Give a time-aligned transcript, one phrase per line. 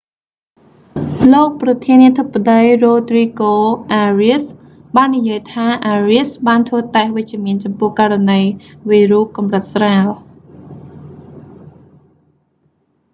[1.33, 3.55] លោកប្រធានាធិបតី រ៉ូទ្រីហ្គោ
[3.93, 8.41] អារៀស rodrigo arias បាននិយាយថា អារៀស arias បានធ្វើតេស្តវិជ្ជមានចំពោះករណី
[8.89, 10.07] វីរុសកម្រិតស្រាល